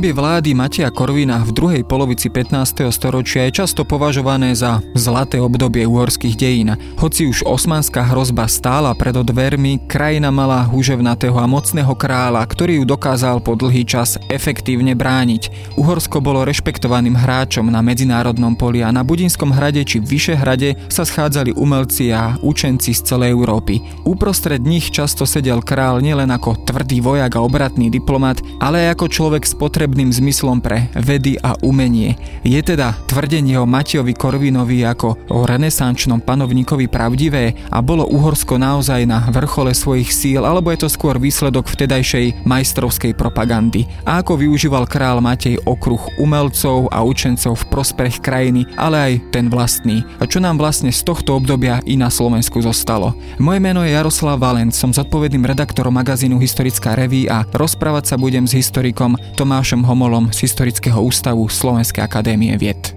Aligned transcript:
Obdobie 0.00 0.16
vlády 0.16 0.50
Mateja 0.56 0.88
Korvina 0.88 1.44
v 1.44 1.52
druhej 1.52 1.84
polovici 1.84 2.32
15. 2.32 2.88
storočia 2.88 3.44
je 3.44 3.60
často 3.60 3.84
považované 3.84 4.56
za 4.56 4.80
zlaté 4.96 5.36
obdobie 5.36 5.84
uhorských 5.84 6.40
dejín. 6.40 6.72
Hoci 6.96 7.28
už 7.28 7.44
osmanská 7.44 8.08
hrozba 8.08 8.48
stála 8.48 8.96
pred 8.96 9.12
dvermi, 9.12 9.84
krajina 9.84 10.32
mala 10.32 10.64
húževnatého 10.64 11.36
a 11.36 11.44
mocného 11.44 11.92
kráľa, 11.92 12.48
ktorý 12.48 12.80
ju 12.80 12.84
dokázal 12.88 13.44
po 13.44 13.52
dlhý 13.52 13.84
čas 13.84 14.16
efektívne 14.32 14.96
brániť. 14.96 15.76
Uhorsko 15.76 16.24
bolo 16.24 16.48
rešpektovaným 16.48 17.20
hráčom 17.20 17.68
na 17.68 17.84
medzinárodnom 17.84 18.56
poli 18.56 18.80
a 18.80 18.88
na 18.88 19.04
Budinskom 19.04 19.52
hrade 19.52 19.84
či 19.84 20.00
Vyšehrade 20.00 20.80
sa 20.88 21.04
schádzali 21.04 21.52
umelci 21.60 22.08
a 22.08 22.40
učenci 22.40 22.96
z 22.96 23.04
celej 23.04 23.36
Európy. 23.36 23.84
Uprostred 24.08 24.64
nich 24.64 24.88
často 24.88 25.28
sedel 25.28 25.60
král 25.60 26.00
nielen 26.00 26.32
ako 26.32 26.64
tvrdý 26.64 27.04
vojak 27.04 27.36
a 27.36 27.44
obratný 27.44 27.92
diplomat, 27.92 28.40
ale 28.64 28.88
aj 28.88 28.96
ako 28.96 29.06
človek 29.12 29.44
s 29.44 29.52
potrebným 29.90 30.14
zmyslom 30.14 30.62
pre 30.62 30.86
vedy 30.94 31.34
a 31.42 31.58
umenie. 31.66 32.14
Je 32.46 32.62
teda 32.62 32.94
tvrdenie 33.10 33.58
o 33.58 33.66
Matejovi 33.66 34.14
Korvinovi 34.14 34.86
ako 34.86 35.26
o 35.34 35.42
renesančnom 35.42 36.22
panovníkovi 36.22 36.86
pravdivé 36.86 37.58
a 37.74 37.82
bolo 37.82 38.06
Uhorsko 38.06 38.54
naozaj 38.54 39.02
na 39.02 39.26
vrchole 39.34 39.74
svojich 39.74 40.14
síl, 40.14 40.46
alebo 40.46 40.70
je 40.70 40.86
to 40.86 40.88
skôr 40.94 41.18
výsledok 41.18 41.66
vtedajšej 41.66 42.46
majstrovskej 42.46 43.18
propagandy. 43.18 43.90
A 44.06 44.22
ako 44.22 44.38
využíval 44.38 44.86
král 44.86 45.18
Matej 45.18 45.58
okruh 45.66 46.06
umelcov 46.22 46.86
a 46.94 47.02
učencov 47.02 47.58
v 47.58 47.68
prospech 47.74 48.22
krajiny, 48.22 48.70
ale 48.78 48.94
aj 48.94 49.12
ten 49.34 49.50
vlastný. 49.50 50.06
A 50.22 50.30
čo 50.30 50.38
nám 50.38 50.54
vlastne 50.54 50.94
z 50.94 51.02
tohto 51.02 51.34
obdobia 51.34 51.82
i 51.82 51.98
na 51.98 52.14
Slovensku 52.14 52.62
zostalo. 52.62 53.18
Moje 53.42 53.58
meno 53.58 53.82
je 53.82 53.90
Jaroslav 53.90 54.38
Valent, 54.38 54.70
som 54.70 54.94
zodpovedným 54.94 55.50
redaktorom 55.50 55.98
magazínu 55.98 56.38
Historická 56.38 56.94
reví 56.94 57.26
a 57.26 57.42
rozprávať 57.42 58.14
sa 58.14 58.16
budem 58.22 58.46
s 58.46 58.54
historikom 58.54 59.18
Tomášom 59.34 59.79
Homolom 59.84 60.32
z 60.32 60.48
Historického 60.48 61.00
ústavu 61.02 61.48
Slovenskej 61.48 62.04
akadémie 62.04 62.56
vied. 62.56 62.96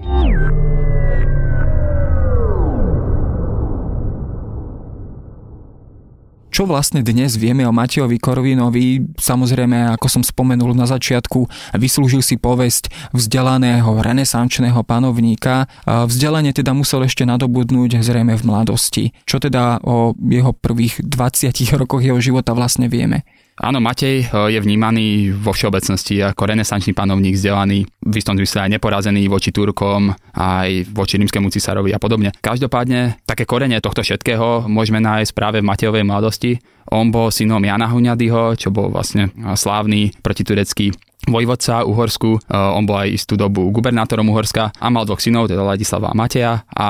Čo 6.54 6.70
vlastne 6.70 7.02
dnes 7.02 7.34
vieme 7.34 7.66
o 7.66 7.74
Matejovi 7.74 8.22
Korvinovi? 8.22 9.18
Samozrejme, 9.18 9.90
ako 9.98 10.06
som 10.06 10.22
spomenul 10.22 10.70
na 10.78 10.86
začiatku, 10.86 11.50
vyslúžil 11.74 12.22
si 12.22 12.38
povesť 12.38 13.10
vzdelaného 13.10 13.98
renesančného 13.98 14.78
panovníka. 14.86 15.66
Vzdelanie 15.82 16.54
teda 16.54 16.70
musel 16.70 17.10
ešte 17.10 17.26
nadobudnúť 17.26 17.98
zrejme 17.98 18.38
v 18.38 18.46
mladosti. 18.46 19.10
Čo 19.26 19.42
teda 19.42 19.82
o 19.82 20.14
jeho 20.14 20.54
prvých 20.54 21.02
20 21.02 21.74
rokoch 21.74 22.06
jeho 22.06 22.22
života 22.22 22.54
vlastne 22.54 22.86
vieme? 22.86 23.26
Áno, 23.54 23.78
Matej 23.78 24.26
eh, 24.26 24.28
je 24.50 24.58
vnímaný 24.58 25.30
vo 25.30 25.54
všeobecnosti 25.54 26.18
ako 26.26 26.42
renesančný 26.42 26.90
panovník, 26.90 27.38
vzdelaný, 27.38 27.86
v 27.86 28.14
istom 28.18 28.34
zmysle 28.34 28.66
aj 28.66 28.70
neporazený 28.78 29.30
voči 29.30 29.54
Turkom, 29.54 30.10
aj 30.34 30.90
voči 30.90 31.22
rímskému 31.22 31.54
cisárovi 31.54 31.94
a 31.94 32.02
podobne. 32.02 32.34
Každopádne 32.42 33.22
také 33.22 33.46
korene 33.46 33.78
tohto 33.78 34.02
všetkého 34.02 34.66
môžeme 34.66 34.98
nájsť 34.98 35.30
práve 35.38 35.62
v 35.62 35.68
Matejovej 35.70 36.02
mladosti. 36.02 36.58
On 36.90 37.14
bol 37.14 37.30
synom 37.30 37.62
Jana 37.62 37.86
Huňadyho, 37.86 38.58
čo 38.58 38.74
bol 38.74 38.90
vlastne 38.90 39.30
slávny 39.38 40.18
protiturecký 40.20 40.92
vojvodca 41.28 41.84
Uhorsku, 41.84 42.38
e, 42.38 42.54
on 42.54 42.84
bol 42.86 43.00
aj 43.00 43.08
istú 43.12 43.34
dobu 43.34 43.68
gubernátorom 43.72 44.26
Uhorska 44.30 44.72
a 44.72 44.86
mal 44.88 45.04
dvoch 45.08 45.20
synov, 45.20 45.50
teda 45.50 45.64
Ladislava 45.64 46.12
a 46.12 46.16
Mateja 46.16 46.64
a 46.70 46.88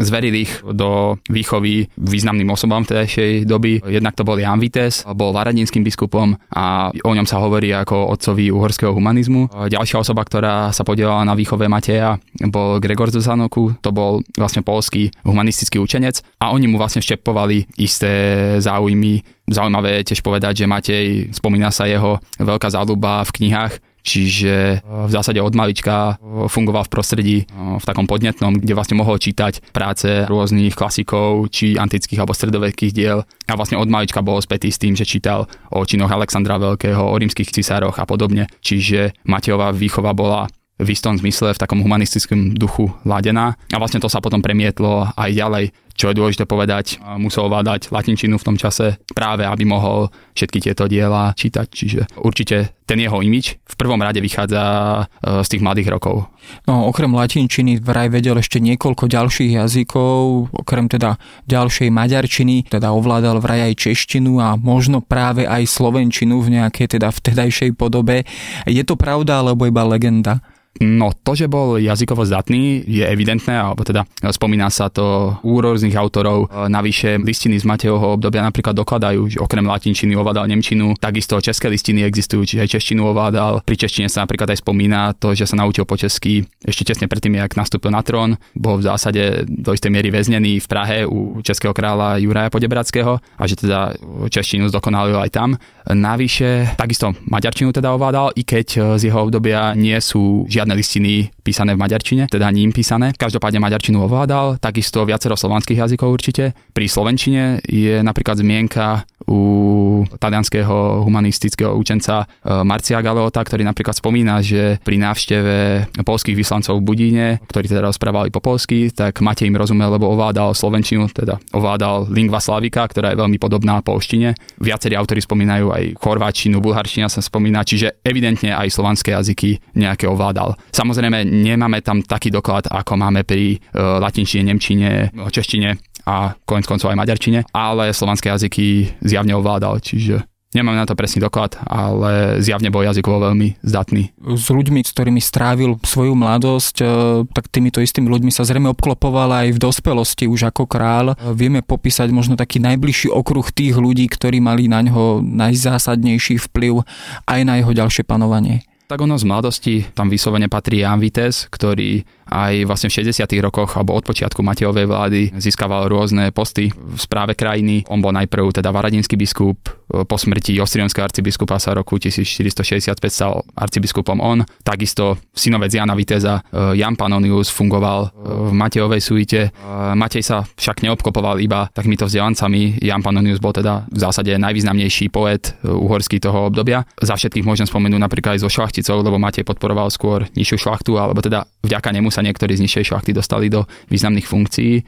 zveril 0.00 0.44
ich 0.44 0.52
do 0.64 1.20
výchovy 1.28 1.88
významným 1.96 2.50
osobám 2.52 2.84
vtedajšej 2.84 3.48
doby. 3.48 3.80
Jednak 3.86 4.16
to 4.16 4.26
bol 4.26 4.36
Jan 4.38 4.60
Vites, 4.60 5.04
bol 5.14 5.32
varadinským 5.32 5.84
biskupom 5.84 6.36
a 6.52 6.90
o 6.92 7.12
ňom 7.12 7.26
sa 7.28 7.40
hovorí 7.40 7.70
ako 7.72 8.12
otcovi 8.12 8.48
uhorského 8.52 8.92
humanizmu. 8.92 9.70
Ďalšia 9.70 10.00
osoba, 10.02 10.24
ktorá 10.24 10.72
sa 10.74 10.82
podielala 10.82 11.24
na 11.24 11.36
výchove 11.36 11.68
Mateja, 11.68 12.16
bol 12.48 12.80
Gregor 12.80 13.12
Zanoku, 13.12 13.76
to 13.84 13.92
bol 13.92 14.24
vlastne 14.34 14.64
polský 14.64 15.12
humanistický 15.22 15.76
učenec 15.78 16.24
a 16.40 16.50
oni 16.50 16.66
mu 16.66 16.80
vlastne 16.80 17.04
vštepovali 17.04 17.76
isté 17.76 18.12
záujmy 18.58 19.41
Zaujímavé 19.50 20.00
je 20.00 20.14
tiež 20.14 20.22
povedať, 20.22 20.62
že 20.62 20.70
Matej, 20.70 21.06
spomína 21.34 21.74
sa 21.74 21.90
jeho 21.90 22.22
veľká 22.38 22.70
záľuba 22.70 23.26
v 23.26 23.34
knihách, 23.42 23.74
Čiže 24.02 24.82
v 24.82 25.10
zásade 25.10 25.38
od 25.38 25.54
malička 25.54 26.18
fungoval 26.50 26.90
v 26.90 26.92
prostredí 26.92 27.36
v 27.54 27.84
takom 27.86 28.10
podnetnom, 28.10 28.58
kde 28.58 28.74
vlastne 28.74 28.98
mohol 28.98 29.22
čítať 29.22 29.70
práce 29.70 30.26
rôznych 30.26 30.74
klasikov, 30.74 31.46
či 31.54 31.78
antických 31.78 32.18
alebo 32.18 32.34
stredovekých 32.34 32.92
diel. 32.92 33.22
A 33.46 33.54
vlastne 33.54 33.78
od 33.78 33.86
malička 33.86 34.18
bol 34.18 34.42
spätý 34.42 34.74
s 34.74 34.82
tým, 34.82 34.98
že 34.98 35.06
čítal 35.06 35.46
o 35.70 35.86
činoch 35.86 36.10
Alexandra 36.10 36.58
Veľkého, 36.58 36.98
o 36.98 37.14
rímskych 37.14 37.54
cisároch 37.54 38.02
a 38.02 38.04
podobne. 38.04 38.50
Čiže 38.58 39.14
Matejová 39.22 39.70
výchova 39.70 40.10
bola 40.18 40.50
v 40.82 40.88
istom 40.90 41.14
zmysle 41.14 41.54
v 41.54 41.62
takom 41.62 41.78
humanistickom 41.78 42.58
duchu 42.58 42.90
ladená 43.06 43.54
a 43.70 43.76
vlastne 43.78 44.02
to 44.02 44.10
sa 44.10 44.18
potom 44.18 44.42
premietlo 44.42 45.14
aj 45.14 45.30
ďalej 45.30 45.64
čo 45.92 46.10
je 46.10 46.18
dôležité 46.18 46.44
povedať, 46.48 46.98
musel 47.20 47.46
ovládať 47.46 47.92
latinčinu 47.92 48.40
v 48.40 48.46
tom 48.46 48.56
čase 48.56 49.00
práve, 49.12 49.44
aby 49.44 49.64
mohol 49.68 50.08
všetky 50.32 50.58
tieto 50.64 50.88
diela 50.88 51.36
čítať. 51.36 51.66
Čiže 51.68 52.00
určite 52.20 52.82
ten 52.92 52.98
jeho 53.00 53.24
imič 53.24 53.56
v 53.62 53.74
prvom 53.80 54.00
rade 54.04 54.20
vychádza 54.20 54.60
e, 54.60 55.04
z 55.40 55.48
tých 55.48 55.64
mladých 55.64 55.88
rokov. 55.88 56.28
No, 56.68 56.90
okrem 56.92 57.08
latinčiny 57.14 57.80
vraj 57.80 58.12
vedel 58.12 58.36
ešte 58.36 58.60
niekoľko 58.60 59.08
ďalších 59.08 59.56
jazykov, 59.56 60.52
okrem 60.52 60.92
teda 60.92 61.16
ďalšej 61.48 61.88
maďarčiny, 61.88 62.68
teda 62.68 62.92
ovládal 62.92 63.40
vraj 63.40 63.72
aj 63.72 63.88
češtinu 63.88 64.42
a 64.42 64.58
možno 64.60 65.00
práve 65.00 65.48
aj 65.48 65.64
slovenčinu 65.64 66.42
v 66.42 66.60
nejakej 66.60 66.98
teda 66.98 67.08
vtedajšej 67.08 67.78
podobe. 67.78 68.28
Je 68.68 68.82
to 68.84 68.98
pravda 68.98 69.40
alebo 69.40 69.64
iba 69.64 69.86
legenda? 69.86 70.44
No 70.80 71.12
to, 71.12 71.36
že 71.36 71.52
bol 71.52 71.76
jazykovo 71.76 72.24
zdatný, 72.24 72.80
je 72.88 73.04
evidentné, 73.04 73.54
alebo 73.54 73.84
teda 73.84 74.08
spomína 74.32 74.72
sa 74.72 74.88
to 74.88 75.36
u 75.44 75.60
rôznych 75.60 75.94
autorov. 75.94 76.48
Navyše 76.48 77.20
listiny 77.22 77.60
z 77.60 77.68
Matejovho 77.68 78.16
obdobia 78.16 78.42
napríklad 78.42 78.74
dokladajú, 78.74 79.36
že 79.36 79.38
okrem 79.38 79.62
latinčiny 79.62 80.16
ovládal 80.16 80.48
nemčinu, 80.48 80.96
takisto 80.98 81.38
české 81.38 81.68
listiny 81.68 82.02
existujú, 82.08 82.48
čiže 82.48 82.62
aj 82.66 82.72
češtinu 82.78 83.04
ovládal. 83.04 83.62
Pri 83.62 83.76
češtine 83.78 84.08
sa 84.08 84.24
napríklad 84.24 84.48
aj 84.48 84.64
spomína 84.64 85.12
to, 85.20 85.36
že 85.36 85.46
sa 85.46 85.60
naučil 85.60 85.84
po 85.84 85.94
česky 85.94 86.48
ešte 86.64 86.88
tesne 86.88 87.06
predtým, 87.06 87.36
jak 87.36 87.52
nastúpil 87.54 87.92
na 87.92 88.02
trón. 88.02 88.40
Bol 88.56 88.80
v 88.80 88.88
zásade 88.88 89.44
do 89.46 89.76
istej 89.76 89.92
miery 89.92 90.08
väznený 90.08 90.58
v 90.58 90.66
Prahe 90.66 90.98
u 91.06 91.44
českého 91.44 91.76
kráľa 91.76 92.18
Juraja 92.18 92.48
Podebradského 92.48 93.20
a 93.20 93.42
že 93.44 93.60
teda 93.60 93.94
češtinu 94.26 94.72
zdokonalil 94.72 95.20
aj 95.20 95.30
tam. 95.30 95.60
Navyše 95.86 96.80
takisto 96.80 97.12
maďarčinu 97.28 97.70
teda 97.76 97.92
ovládal, 97.92 98.34
i 98.34 98.42
keď 98.42 98.98
z 98.98 99.02
jeho 99.12 99.28
obdobia 99.28 99.76
nie 99.76 99.98
sú 100.00 100.46
žiadne 100.46 100.61
žiadne 100.62 100.78
listiny 100.78 101.34
písané 101.42 101.74
v 101.74 101.82
maďarčine, 101.82 102.30
teda 102.30 102.46
ním 102.54 102.70
písané. 102.70 103.10
Každopádne 103.18 103.58
maďarčinu 103.58 104.06
ovládal, 104.06 104.62
takisto 104.62 105.02
viacero 105.02 105.34
slovanských 105.34 105.82
jazykov 105.82 106.14
určite. 106.14 106.54
Pri 106.70 106.86
slovenčine 106.86 107.58
je 107.66 107.98
napríklad 107.98 108.38
zmienka 108.38 109.02
u 109.26 110.02
talianského 110.18 111.02
humanistického 111.06 111.74
učenca 111.74 112.26
e, 112.26 112.62
Marcia 112.66 112.98
Galeota, 112.98 113.42
ktorý 113.42 113.62
napríklad 113.62 113.94
spomína, 113.94 114.42
že 114.42 114.82
pri 114.82 114.98
návšteve 114.98 115.54
polských 116.02 116.34
vyslancov 116.38 116.78
v 116.78 116.86
Budíne, 116.86 117.26
ktorí 117.46 117.70
teda 117.70 117.86
rozprávali 117.86 118.34
po 118.34 118.42
polsky, 118.42 118.90
tak 118.90 119.22
Matej 119.22 119.50
im 119.50 119.58
rozumel, 119.58 119.94
lebo 119.94 120.10
ovládal 120.10 120.54
slovenčinu, 120.58 121.06
teda 121.10 121.38
ovládal 121.54 122.10
lingva 122.10 122.42
slavika, 122.42 122.86
ktorá 122.90 123.14
je 123.14 123.20
veľmi 123.22 123.38
podobná 123.38 123.78
polštine. 123.82 124.34
Viacerí 124.58 124.98
autori 124.98 125.22
spomínajú 125.22 125.70
aj 125.70 125.84
chorváčinu, 126.02 126.58
bulharčina 126.58 127.06
sa 127.06 127.22
spomína, 127.22 127.62
čiže 127.62 128.02
evidentne 128.02 128.54
aj 128.54 128.74
slovanské 128.74 129.14
jazyky 129.14 129.62
nejaké 129.78 130.10
ovládal. 130.10 130.51
Samozrejme, 130.72 131.24
nemáme 131.24 131.80
tam 131.80 132.00
taký 132.02 132.30
doklad, 132.30 132.68
ako 132.68 132.98
máme 132.98 133.24
pri 133.26 133.58
uh, 133.58 133.98
latinčine, 134.02 134.48
nemčine, 134.52 135.10
češtine 135.12 135.76
a 136.06 136.34
konec 136.42 136.66
koncov 136.66 136.90
aj 136.90 136.98
maďarčine, 136.98 137.46
ale 137.54 137.94
slovanské 137.94 138.30
jazyky 138.30 138.98
zjavne 139.06 139.38
ovládal, 139.38 139.78
čiže 139.78 140.26
Nemám 140.52 140.76
na 140.76 140.84
to 140.84 140.92
presný 140.92 141.24
doklad, 141.24 141.56
ale 141.64 142.36
zjavne 142.44 142.68
bol 142.68 142.84
jazykovo 142.84 143.24
veľmi 143.24 143.64
zdatný. 143.64 144.12
S 144.36 144.52
ľuďmi, 144.52 144.84
s 144.84 144.92
ktorými 144.92 145.16
strávil 145.16 145.80
svoju 145.80 146.12
mladosť, 146.12 146.76
e, 146.76 146.86
tak 147.32 147.48
týmito 147.48 147.80
istými 147.80 148.12
ľuďmi 148.12 148.28
sa 148.28 148.44
zrejme 148.44 148.68
obklopoval 148.76 149.32
aj 149.32 149.56
v 149.56 149.62
dospelosti 149.64 150.28
už 150.28 150.52
ako 150.52 150.68
král. 150.68 151.16
Vieme 151.32 151.64
popísať 151.64 152.12
možno 152.12 152.36
taký 152.36 152.60
najbližší 152.60 153.08
okruh 153.08 153.48
tých 153.48 153.80
ľudí, 153.80 154.04
ktorí 154.12 154.44
mali 154.44 154.68
na 154.68 154.84
ňo 154.84 155.24
najzásadnejší 155.24 156.36
vplyv 156.52 156.84
aj 157.24 157.40
na 157.48 157.56
jeho 157.56 157.72
ďalšie 157.72 158.04
panovanie. 158.04 158.60
Tak 158.92 159.00
ono 159.08 159.16
z 159.16 159.24
mladosti 159.24 159.74
tam 159.96 160.12
vyslovene 160.12 160.52
patrí 160.52 160.84
Jan 160.84 161.00
Vites, 161.00 161.48
ktorý 161.48 162.04
aj 162.32 162.64
vlastne 162.64 162.88
v 162.88 163.04
60. 163.04 163.28
rokoch 163.44 163.76
alebo 163.76 163.92
od 163.92 164.08
počiatku 164.08 164.40
Matejovej 164.40 164.88
vlády 164.88 165.20
získaval 165.36 165.92
rôzne 165.92 166.32
posty 166.32 166.72
v 166.72 166.96
správe 166.96 167.36
krajiny. 167.36 167.84
On 167.92 168.00
bol 168.00 168.16
najprv 168.16 168.56
teda 168.56 168.72
varadinský 168.72 169.20
biskup, 169.20 169.82
po 169.92 170.16
smrti 170.16 170.56
Ostrionského 170.56 171.04
arcibiskupa 171.04 171.60
sa 171.60 171.76
roku 171.76 172.00
1465 172.00 172.96
stal 173.12 173.44
arcibiskupom 173.52 174.24
on. 174.24 174.40
Takisto 174.64 175.20
synovec 175.36 175.68
Jana 175.68 175.92
Viteza 175.92 176.40
Jan 176.72 176.96
Panonius 176.96 177.52
fungoval 177.52 178.08
v 178.16 178.56
Matejovej 178.56 179.02
suite. 179.04 179.52
Matej 179.92 180.24
sa 180.24 180.48
však 180.48 180.80
neobkopoval 180.88 181.44
iba 181.44 181.68
takýmito 181.68 182.08
vzdelancami. 182.08 182.80
Jan 182.80 183.04
Panonius 183.04 183.36
bol 183.36 183.52
teda 183.52 183.84
v 183.92 183.98
zásade 184.00 184.32
najvýznamnejší 184.40 185.12
poet 185.12 185.60
uhorský 185.60 186.16
toho 186.24 186.48
obdobia. 186.48 186.88
Za 186.96 187.20
všetkých 187.20 187.44
môžem 187.44 187.68
spomenúť 187.68 188.00
napríklad 188.00 188.40
aj 188.40 188.48
zo 188.48 188.50
šlachticov, 188.50 189.04
lebo 189.04 189.20
Matej 189.20 189.44
podporoval 189.44 189.92
skôr 189.92 190.24
nižšiu 190.32 190.56
šlachtu, 190.56 190.96
alebo 190.96 191.20
teda 191.20 191.44
vďaka 191.60 191.92
nemu 191.92 192.08
sa 192.08 192.21
niektorí 192.22 192.56
z 192.56 192.64
nižšej 192.64 192.94
šlachty 192.94 193.10
dostali 193.12 193.50
do 193.50 193.66
významných 193.90 194.26
funkcií. 194.26 194.72
E, 194.78 194.82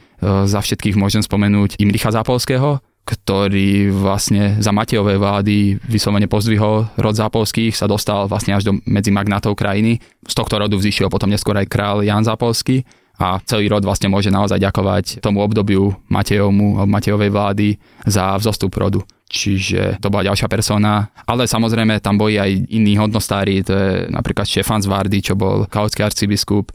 za 0.47 0.59
všetkých 0.63 0.95
môžem 0.95 1.21
spomenúť 1.21 1.77
Imricha 1.77 2.09
Zápolského, 2.09 2.79
ktorý 3.05 3.93
vlastne 3.93 4.57
za 4.57 4.73
Matejovej 4.73 5.21
vlády 5.21 5.55
vyslovene 5.85 6.25
pozdvihol 6.25 6.89
rod 6.97 7.15
Zápolských, 7.15 7.77
sa 7.77 7.85
dostal 7.85 8.25
vlastne 8.25 8.57
až 8.57 8.65
do 8.65 8.73
medzi 8.89 9.13
magnátov 9.13 9.53
krajiny. 9.53 10.01
Z 10.25 10.33
tohto 10.33 10.57
rodu 10.57 10.73
vzýšiel 10.73 11.13
potom 11.13 11.29
neskôr 11.29 11.53
aj 11.53 11.69
král 11.69 12.01
Jan 12.01 12.25
Zápolský 12.25 12.81
a 13.21 13.39
celý 13.45 13.71
rod 13.71 13.85
vlastne 13.85 14.11
môže 14.11 14.33
naozaj 14.33 14.59
ďakovať 14.59 15.23
tomu 15.23 15.39
obdobiu 15.39 15.95
Matejovmu, 16.11 16.83
Matejovej 16.89 17.31
vlády 17.31 17.67
za 18.03 18.35
vzostup 18.35 18.75
rodu. 18.75 19.05
Čiže 19.25 19.99
to 20.03 20.11
bola 20.13 20.27
ďalšia 20.27 20.45
persona. 20.49 21.09
Ale 21.25 21.49
samozrejme 21.49 21.97
tam 22.03 22.19
boli 22.19 22.37
aj 22.37 22.69
iní 22.69 22.97
hodnostári, 22.99 23.65
to 23.65 23.73
je 23.73 23.91
napríklad 24.11 24.45
Štefan 24.45 24.83
z 24.83 24.89
Vardy, 24.91 25.19
čo 25.21 25.33
bol 25.33 25.65
kaocký 25.65 26.05
arcibiskup 26.05 26.73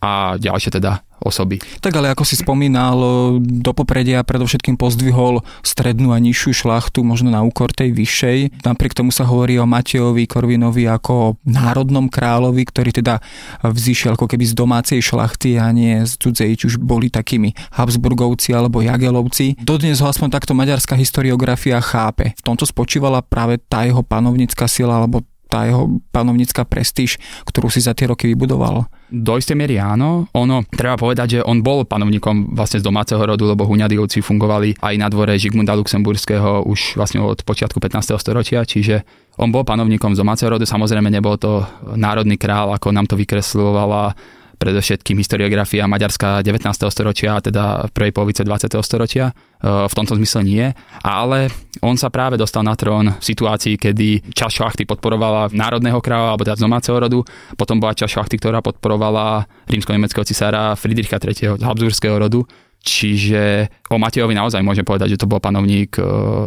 a 0.00 0.40
ďalšie 0.40 0.80
teda 0.80 1.04
osoby. 1.20 1.60
Tak 1.84 1.92
ale 2.00 2.16
ako 2.16 2.24
si 2.24 2.34
spomínal, 2.40 2.96
do 3.40 3.72
popredia 3.76 4.24
predovšetkým 4.24 4.80
pozdvihol 4.80 5.44
strednú 5.60 6.16
a 6.16 6.18
nižšiu 6.18 6.64
šlachtu, 6.64 7.04
možno 7.04 7.28
na 7.28 7.44
úkor 7.44 7.76
tej 7.76 7.92
vyššej. 7.92 8.64
Napriek 8.64 8.96
tomu 8.96 9.12
sa 9.12 9.28
hovorí 9.28 9.60
o 9.60 9.68
Matejovi 9.68 10.24
Korvinovi 10.24 10.88
ako 10.88 11.12
o 11.12 11.34
národnom 11.44 12.08
kráľovi, 12.08 12.64
ktorý 12.64 12.90
teda 12.96 13.20
vzýšiel 13.60 14.16
ako 14.16 14.26
keby 14.32 14.48
z 14.48 14.54
domácej 14.56 15.00
šlachty 15.04 15.60
a 15.60 15.68
nie 15.76 16.00
z 16.08 16.16
cudzej, 16.16 16.56
či 16.56 16.64
už 16.72 16.80
boli 16.80 17.12
takými 17.12 17.52
Habsburgovci 17.76 18.56
alebo 18.56 18.80
Jagelovci. 18.80 19.60
Dodnes 19.60 20.00
ho 20.00 20.08
aspoň 20.08 20.32
takto 20.32 20.56
maďarská 20.56 20.96
historiografia 20.96 21.76
chápe. 21.84 22.32
V 22.32 22.42
tomto 22.42 22.64
spočívala 22.64 23.20
práve 23.20 23.60
tá 23.60 23.84
jeho 23.84 24.00
panovnická 24.00 24.64
sila 24.64 24.96
alebo 24.96 25.20
tá 25.50 25.66
jeho 25.66 25.98
panovnická 26.14 26.62
prestíž, 26.62 27.18
ktorú 27.44 27.66
si 27.66 27.82
za 27.82 27.90
tie 27.92 28.06
roky 28.06 28.30
vybudoval? 28.30 28.86
Do 29.10 29.34
istej 29.34 29.58
miery 29.58 29.82
áno. 29.82 30.30
Ono, 30.30 30.62
treba 30.70 30.94
povedať, 30.94 31.26
že 31.36 31.40
on 31.42 31.66
bol 31.66 31.82
panovníkom 31.82 32.54
vlastne 32.54 32.78
z 32.78 32.86
domáceho 32.86 33.18
rodu, 33.18 33.42
lebo 33.42 33.66
Huňadijovci 33.66 34.22
fungovali 34.22 34.78
aj 34.78 34.94
na 34.94 35.10
dvore 35.10 35.34
Žigmunda 35.34 35.74
Luxemburského 35.74 36.62
už 36.62 36.94
vlastne 36.94 37.18
od 37.18 37.42
počiatku 37.42 37.82
15. 37.82 38.14
storočia, 38.22 38.62
čiže 38.62 39.02
on 39.42 39.50
bol 39.50 39.66
panovníkom 39.66 40.14
z 40.14 40.22
domáceho 40.22 40.54
rodu, 40.54 40.62
samozrejme 40.62 41.10
nebol 41.10 41.34
to 41.34 41.66
národný 41.98 42.38
král, 42.38 42.70
ako 42.70 42.94
nám 42.94 43.10
to 43.10 43.18
vykresľovala 43.18 44.14
predovšetkým 44.60 45.16
historiografia 45.16 45.88
Maďarska 45.88 46.44
19. 46.44 46.68
storočia, 46.92 47.40
teda 47.40 47.88
v 47.88 47.90
prvej 47.96 48.12
polovice 48.12 48.44
20. 48.44 48.68
storočia. 48.84 49.32
E, 49.32 49.88
v 49.88 49.94
tomto 49.96 50.20
zmysle 50.20 50.44
nie, 50.44 50.68
ale 51.00 51.48
on 51.80 51.96
sa 51.96 52.12
práve 52.12 52.36
dostal 52.36 52.60
na 52.60 52.76
trón 52.76 53.16
v 53.16 53.24
situácii, 53.24 53.80
kedy 53.80 54.36
časť 54.36 54.54
šlachty 54.60 54.82
podporovala 54.84 55.48
národného 55.56 56.04
kráľa, 56.04 56.36
alebo 56.36 56.44
teda 56.44 56.60
z 56.60 56.64
domáceho 56.68 56.96
rodu, 57.00 57.24
potom 57.56 57.80
bola 57.80 57.96
časť 57.96 58.12
šlachty, 58.12 58.36
ktorá 58.36 58.60
podporovala 58.60 59.48
rímsko-nemeckého 59.72 60.28
cisára 60.28 60.76
Friedricha 60.76 61.16
III. 61.16 61.56
z 61.56 61.64
Habsburského 61.64 62.20
rodu, 62.20 62.44
Čiže 62.80 63.68
o 63.92 64.00
Matejovi 64.00 64.32
naozaj 64.32 64.64
môžem 64.64 64.88
povedať, 64.88 65.12
že 65.12 65.20
to 65.20 65.28
bol 65.28 65.36
panovník 65.36 66.00
e, 66.00 66.04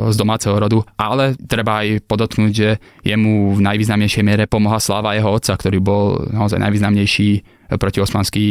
z 0.09 0.17
domáceho 0.17 0.57
rodu, 0.57 0.81
ale 0.97 1.37
treba 1.37 1.85
aj 1.85 2.09
podotknúť, 2.09 2.51
že 2.51 2.69
jemu 3.05 3.53
v 3.53 3.61
najvýznamnejšej 3.61 4.23
miere 4.25 4.49
pomohla 4.49 4.81
sláva 4.81 5.13
jeho 5.13 5.29
otca, 5.29 5.53
ktorý 5.53 5.77
bol 5.77 6.25
naozaj 6.33 6.57
najvýznamnejší 6.57 7.29
protiosmanský 7.77 8.45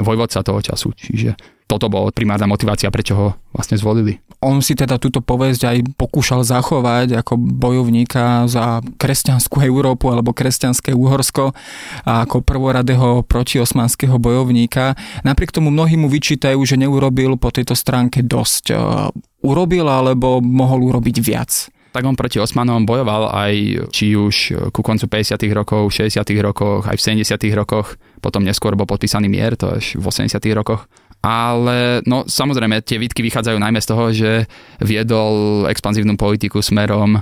vojvodca 0.00 0.42
toho 0.42 0.60
času. 0.62 0.92
Čiže 0.94 1.34
toto 1.68 1.92
bola 1.92 2.08
primárna 2.08 2.48
motivácia, 2.48 2.88
prečo 2.88 3.12
ho 3.12 3.28
vlastne 3.52 3.76
zvolili. 3.76 4.16
On 4.40 4.64
si 4.64 4.72
teda 4.72 4.96
túto 4.96 5.20
povesť 5.20 5.62
aj 5.68 5.78
pokúšal 6.00 6.40
zachovať 6.40 7.20
ako 7.20 7.36
bojovníka 7.36 8.48
za 8.48 8.80
kresťanskú 8.96 9.60
Európu 9.60 10.08
alebo 10.08 10.32
kresťanské 10.32 10.96
Úhorsko 10.96 11.52
a 12.08 12.24
ako 12.24 12.40
prvoradého 12.40 13.20
protiosmanského 13.28 14.16
bojovníka. 14.16 14.96
Napriek 15.28 15.52
tomu 15.52 15.68
mnohí 15.68 16.00
mu 16.00 16.08
vyčítajú, 16.08 16.56
že 16.64 16.80
neurobil 16.80 17.36
po 17.36 17.52
tejto 17.52 17.76
stránke 17.76 18.24
dosť. 18.24 18.72
Urobil 19.44 19.84
alebo 19.84 20.40
mohol 20.40 20.88
urobiť 20.88 21.16
viac? 21.20 21.68
tak 21.88 22.04
on 22.04 22.14
proti 22.14 22.38
Osmanom 22.38 22.86
bojoval 22.86 23.32
aj 23.32 23.54
či 23.90 24.14
už 24.14 24.70
ku 24.70 24.80
koncu 24.86 25.08
50. 25.08 25.34
rokov, 25.50 25.90
60. 25.90 26.22
rokoch, 26.44 26.86
aj 26.86 26.94
v 26.94 27.24
70. 27.26 27.34
rokoch, 27.58 27.98
potom 28.18 28.44
neskôr 28.44 28.74
bol 28.74 28.86
podpísaný 28.86 29.26
mier, 29.26 29.54
to 29.54 29.70
až 29.72 29.98
v 29.98 30.04
80. 30.04 30.38
rokoch. 30.54 30.86
Ale 31.18 31.98
no 32.06 32.22
samozrejme 32.30 32.78
tie 32.86 32.94
výtky 32.94 33.26
vychádzajú 33.26 33.58
najmä 33.58 33.82
z 33.82 33.90
toho, 33.90 34.04
že 34.14 34.30
viedol 34.78 35.66
expanzívnu 35.66 36.14
politiku 36.14 36.62
smerom 36.62 37.18
o, 37.18 37.20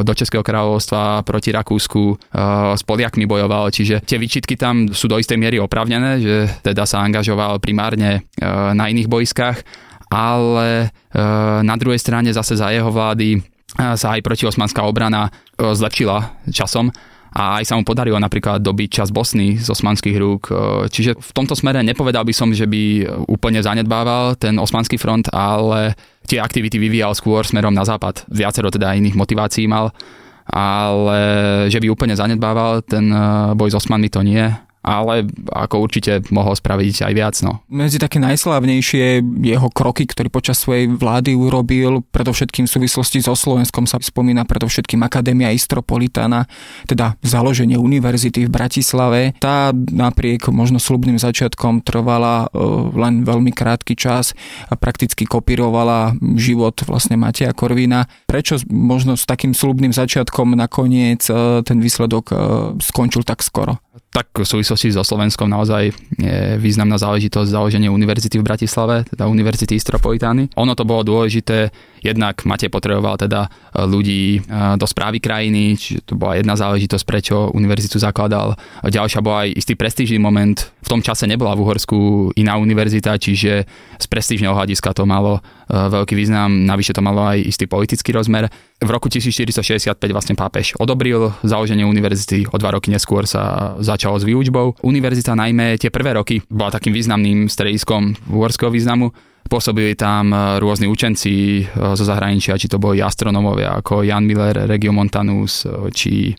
do 0.00 0.12
Českého 0.16 0.40
kráľovstva 0.40 1.20
proti 1.20 1.52
Rakúsku, 1.52 2.02
o, 2.08 2.16
s 2.72 2.80
Poliakmi 2.88 3.28
bojoval, 3.28 3.68
čiže 3.68 4.00
tie 4.00 4.16
výčitky 4.16 4.56
tam 4.56 4.88
sú 4.88 5.12
do 5.12 5.20
istej 5.20 5.36
miery 5.36 5.60
opravnené, 5.60 6.24
že 6.24 6.36
teda 6.64 6.88
sa 6.88 7.04
angažoval 7.04 7.60
primárne 7.60 8.24
o, 8.40 8.72
na 8.72 8.88
iných 8.88 9.12
boiskách, 9.12 9.60
ale 10.08 10.88
o, 10.88 11.20
na 11.60 11.76
druhej 11.76 12.00
strane 12.00 12.32
zase 12.32 12.56
za 12.56 12.72
jeho 12.72 12.88
vlády 12.88 13.44
sa 13.72 14.16
aj 14.16 14.20
protiosmanská 14.20 14.84
obrana 14.84 15.32
zlepšila 15.56 16.44
časom 16.52 16.92
a 17.32 17.60
aj 17.60 17.64
sa 17.64 17.74
mu 17.80 17.82
podarilo 17.82 18.20
napríklad 18.20 18.60
dobiť 18.60 18.88
čas 19.02 19.08
Bosny 19.08 19.56
z 19.56 19.68
osmanských 19.72 20.16
rúk. 20.20 20.52
E, 20.52 20.54
čiže 20.92 21.16
v 21.16 21.32
tomto 21.32 21.56
smere 21.56 21.80
nepovedal 21.80 22.28
by 22.28 22.34
som, 22.36 22.52
že 22.52 22.68
by 22.68 23.08
úplne 23.28 23.64
zanedbával 23.64 24.36
ten 24.36 24.60
osmanský 24.60 25.00
front, 25.00 25.32
ale 25.32 25.96
tie 26.28 26.38
aktivity 26.44 26.76
vyvíjal 26.76 27.16
skôr 27.16 27.44
smerom 27.44 27.72
na 27.72 27.88
západ. 27.88 28.28
Viacero 28.28 28.68
teda 28.68 28.92
iných 28.92 29.16
motivácií 29.16 29.64
mal, 29.64 29.96
ale 30.44 31.20
že 31.72 31.80
by 31.80 31.88
úplne 31.88 32.12
zanedbával 32.12 32.84
ten 32.84 33.08
e, 33.08 33.56
boj 33.56 33.72
s 33.72 33.78
Osmanmi 33.80 34.12
to 34.12 34.20
nie 34.20 34.71
ale 34.82 35.30
ako 35.54 35.78
určite 35.78 36.26
mohol 36.34 36.58
spraviť 36.58 37.06
aj 37.06 37.12
viac. 37.14 37.34
No. 37.46 37.62
Medzi 37.70 38.02
také 38.02 38.18
najslávnejšie 38.18 39.22
jeho 39.46 39.68
kroky, 39.70 40.04
ktorý 40.10 40.28
počas 40.28 40.58
svojej 40.58 40.90
vlády 40.90 41.38
urobil, 41.38 42.02
predovšetkým 42.10 42.66
v 42.66 42.74
súvislosti 42.74 43.22
so 43.22 43.38
Slovenskom 43.38 43.86
sa 43.86 44.02
spomína 44.02 44.42
predovšetkým 44.42 45.00
Akadémia 45.06 45.54
Istropolitana, 45.54 46.50
teda 46.90 47.14
založenie 47.22 47.78
univerzity 47.78 48.50
v 48.50 48.50
Bratislave. 48.50 49.38
Tá 49.38 49.70
napriek 49.72 50.50
možno 50.50 50.82
slubným 50.82 51.16
začiatkom 51.22 51.86
trvala 51.86 52.50
e, 52.50 52.58
len 52.98 53.22
veľmi 53.22 53.54
krátky 53.54 53.94
čas 53.94 54.34
a 54.66 54.74
prakticky 54.74 55.22
kopírovala 55.24 56.18
život 56.34 56.74
vlastne 56.82 57.14
Mateja 57.14 57.54
Korvina. 57.54 58.10
Prečo 58.26 58.58
možno 58.66 59.14
s 59.14 59.22
takým 59.22 59.54
slubným 59.54 59.94
začiatkom 59.94 60.58
nakoniec 60.58 61.22
e, 61.30 61.62
ten 61.62 61.78
výsledok 61.78 62.24
e, 62.30 62.34
skončil 62.82 63.22
tak 63.22 63.46
skoro? 63.46 63.78
Tak 63.92 64.32
v 64.32 64.48
súvislosti 64.48 64.88
so 64.88 65.04
Slovenskom 65.04 65.52
naozaj 65.52 65.92
je 66.16 66.56
významná 66.56 66.96
záležitosť 66.96 67.52
založenie 67.52 67.92
univerzity 67.92 68.40
v 68.40 68.44
Bratislave, 68.44 69.04
teda 69.04 69.28
Univerzity 69.28 69.76
Istropolitány. 69.76 70.48
Ono 70.56 70.72
to 70.72 70.88
bolo 70.88 71.04
dôležité, 71.04 71.68
jednak 72.00 72.40
Matej 72.48 72.72
potreboval 72.72 73.20
teda 73.20 73.48
e, 73.48 73.84
ľudí 73.84 74.40
e, 74.40 74.76
do 74.80 74.88
správy 74.88 75.20
krajiny, 75.20 75.76
čiže 75.76 76.08
to 76.08 76.16
bola 76.16 76.40
jedna 76.40 76.56
záležitosť, 76.56 77.04
prečo 77.04 77.52
univerzitu 77.52 78.00
zakladal. 78.00 78.56
Ďalšia 78.80 79.20
bola 79.20 79.44
aj 79.44 79.60
istý 79.60 79.76
prestížny 79.76 80.16
moment. 80.16 80.72
V 80.80 80.88
tom 80.88 81.04
čase 81.04 81.28
nebola 81.28 81.52
v 81.52 81.60
Uhorsku 81.60 82.32
iná 82.40 82.56
univerzita, 82.56 83.20
čiže 83.20 83.68
z 84.00 84.06
prestížneho 84.08 84.56
hľadiska 84.56 84.96
to 84.96 85.04
malo 85.04 85.44
veľký 85.68 86.14
význam, 86.16 86.66
navyše 86.66 86.96
to 86.96 87.04
malo 87.04 87.26
aj 87.26 87.42
istý 87.42 87.68
politický 87.68 88.14
rozmer. 88.14 88.48
V 88.82 88.90
roku 88.90 89.06
1465 89.06 89.94
vlastne 90.10 90.34
pápež 90.34 90.74
odobril 90.78 91.30
založenie 91.46 91.86
univerzity, 91.86 92.50
o 92.50 92.56
dva 92.58 92.74
roky 92.74 92.90
neskôr 92.90 93.26
sa 93.26 93.74
začalo 93.78 94.18
s 94.18 94.26
výučbou. 94.26 94.82
Univerzita 94.82 95.38
najmä 95.38 95.78
tie 95.78 95.92
prvé 95.92 96.18
roky 96.18 96.42
bola 96.50 96.74
takým 96.74 96.94
významným 96.94 97.46
strediskom 97.46 98.14
uhorského 98.26 98.72
významu 98.72 99.14
Pôsobili 99.52 99.92
tam 99.92 100.32
e, 100.32 100.56
rôzni 100.64 100.88
učenci 100.88 101.60
e, 101.60 101.62
zo 101.68 102.04
zahraničia, 102.08 102.56
či 102.56 102.72
to 102.72 102.80
boli 102.80 103.04
astronómovia 103.04 103.84
ako 103.84 104.00
Jan 104.00 104.24
Miller, 104.24 104.64
Regio 104.64 104.96
Montanus, 104.96 105.68
e, 105.68 105.92
či 105.92 106.32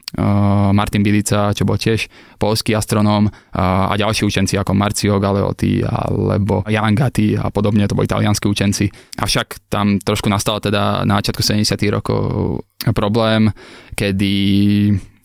Martin 0.74 1.02
Bilica, 1.06 1.54
čo 1.54 1.66
bol 1.66 1.78
tiež 1.78 2.06
polský 2.38 2.78
astronóm 2.78 3.26
a 3.54 3.94
ďalší 3.98 4.30
učenci 4.30 4.62
ako 4.62 4.78
Marcio 4.78 5.18
Galeotti 5.18 5.82
alebo 5.82 6.62
Jan 6.70 6.94
Gatti 6.94 7.34
a 7.34 7.50
podobne, 7.50 7.90
to 7.90 7.98
boli 7.98 8.06
italianskí 8.06 8.46
učenci. 8.46 8.94
Avšak 9.18 9.74
tam 9.74 9.98
trošku 9.98 10.30
nastal 10.30 10.62
teda 10.62 11.02
na 11.02 11.18
začiatku 11.18 11.42
70. 11.42 11.74
rokov 11.90 12.62
problém, 12.94 13.50
kedy 13.98 14.34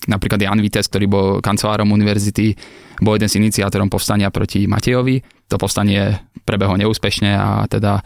Napríklad 0.06 0.38
Jan 0.38 0.62
Vites, 0.62 0.86
ktorý 0.86 1.06
bol 1.10 1.26
kancelárom 1.42 1.90
univerzity, 1.90 2.54
bol 3.02 3.18
jeden 3.18 3.26
z 3.26 3.42
iniciátorom 3.42 3.90
povstania 3.90 4.30
proti 4.30 4.70
Matejovi. 4.70 5.18
To 5.50 5.58
povstanie 5.58 6.22
prebehlo 6.46 6.78
neúspešne 6.78 7.34
a 7.34 7.66
teda 7.66 8.00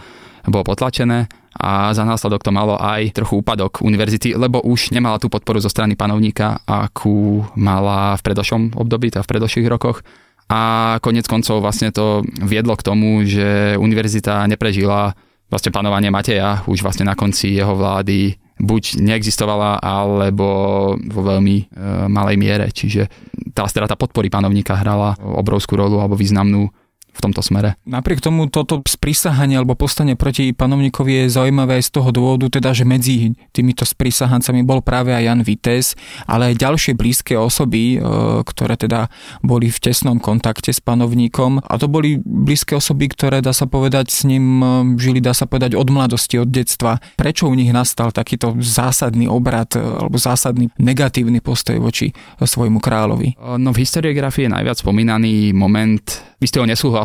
bolo 0.48 0.72
potlačené 0.72 1.28
a 1.52 1.92
za 1.92 2.08
následok 2.08 2.42
to 2.42 2.50
malo 2.50 2.80
aj 2.80 3.12
trochu 3.12 3.44
úpadok 3.44 3.84
univerzity, 3.84 4.32
lebo 4.32 4.64
už 4.64 4.90
nemala 4.96 5.20
tú 5.20 5.28
podporu 5.28 5.60
zo 5.60 5.68
strany 5.68 5.94
panovníka, 5.94 6.64
akú 6.64 7.44
mala 7.54 8.16
v 8.16 8.24
predošlom 8.24 8.74
období, 8.74 9.12
teda 9.12 9.22
v 9.22 9.30
predošlých 9.36 9.68
rokoch. 9.68 10.00
A 10.48 10.96
konec 11.04 11.28
koncov 11.28 11.60
vlastne 11.60 11.92
to 11.92 12.24
viedlo 12.40 12.74
k 12.76 12.84
tomu, 12.84 13.24
že 13.28 13.76
univerzita 13.76 14.48
neprežila 14.48 15.12
vlastne 15.52 15.70
panovanie 15.70 16.08
Mateja 16.08 16.64
už 16.64 16.80
vlastne 16.80 17.04
na 17.04 17.12
konci 17.12 17.52
jeho 17.52 17.76
vlády 17.76 18.41
buď 18.62 19.02
neexistovala, 19.02 19.82
alebo 19.82 20.46
vo 20.94 21.20
veľmi 21.26 21.56
e, 21.58 21.64
malej 22.06 22.36
miere. 22.38 22.66
Čiže 22.70 23.10
tá 23.50 23.66
strata 23.66 23.98
podpory 23.98 24.30
panovníka 24.30 24.78
hrala 24.78 25.18
obrovskú 25.18 25.74
rolu 25.74 25.98
alebo 25.98 26.14
významnú 26.14 26.70
v 27.12 27.20
tomto 27.20 27.44
smere. 27.44 27.76
Napriek 27.84 28.24
tomu 28.24 28.48
toto 28.48 28.80
sprísahanie 28.88 29.60
alebo 29.60 29.76
postane 29.76 30.16
proti 30.16 30.56
panovníkovi 30.56 31.24
je 31.24 31.34
zaujímavé 31.36 31.78
aj 31.78 31.84
z 31.86 31.90
toho 32.00 32.08
dôvodu, 32.10 32.48
teda, 32.48 32.72
že 32.72 32.88
medzi 32.88 33.36
týmito 33.52 33.84
sprísahancami 33.84 34.64
bol 34.64 34.80
práve 34.80 35.12
aj 35.12 35.22
Jan 35.28 35.40
Vites, 35.44 35.86
ale 36.24 36.52
aj 36.52 36.64
ďalšie 36.64 36.92
blízke 36.96 37.36
osoby, 37.36 38.00
e, 38.00 38.08
ktoré 38.42 38.80
teda 38.80 39.12
boli 39.44 39.68
v 39.68 39.78
tesnom 39.78 40.16
kontakte 40.16 40.72
s 40.72 40.80
panovníkom. 40.80 41.60
A 41.60 41.74
to 41.76 41.86
boli 41.86 42.16
blízke 42.24 42.72
osoby, 42.80 43.12
ktoré, 43.12 43.44
dá 43.44 43.52
sa 43.52 43.68
povedať, 43.68 44.08
s 44.08 44.24
ním 44.24 44.64
e, 44.64 44.66
žili, 44.96 45.20
dá 45.20 45.36
sa 45.36 45.44
povedať, 45.44 45.76
od 45.76 45.88
mladosti, 45.92 46.40
od 46.40 46.48
detstva. 46.48 46.96
Prečo 47.20 47.46
u 47.46 47.54
nich 47.54 47.70
nastal 47.70 48.08
takýto 48.08 48.56
zásadný 48.56 49.28
obrad 49.28 49.76
e, 49.76 49.84
alebo 49.84 50.16
zásadný 50.16 50.72
negatívny 50.80 51.44
postoj 51.44 51.76
voči 51.76 52.16
svojmu 52.40 52.80
kráľovi? 52.80 53.36
No 53.60 53.76
v 53.76 53.84
historiografii 53.84 54.48
je 54.48 54.54
najviac 54.54 54.80
spomínaný 54.80 55.52
moment 55.52 56.02
istého 56.42 56.66
nesúhlasu 56.66 57.01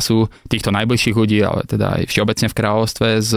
týchto 0.47 0.69
najbližších 0.73 1.15
ľudí, 1.15 1.39
ale 1.43 1.65
teda 1.65 2.01
aj 2.01 2.01
všeobecne 2.09 2.47
v 2.47 2.57
kráľovstve 2.57 3.07
s 3.21 3.31